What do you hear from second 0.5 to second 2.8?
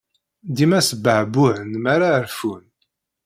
Dima sbeɛbuɛen mi ara rfun.